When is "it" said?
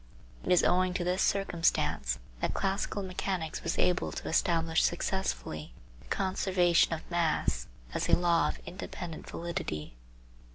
0.43-0.51